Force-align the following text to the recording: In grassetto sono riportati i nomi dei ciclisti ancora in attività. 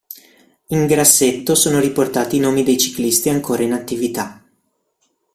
In 0.69 0.87
grassetto 0.87 1.53
sono 1.53 1.79
riportati 1.79 2.37
i 2.37 2.39
nomi 2.39 2.63
dei 2.63 2.79
ciclisti 2.79 3.29
ancora 3.29 3.61
in 3.61 3.71
attività. 3.73 4.43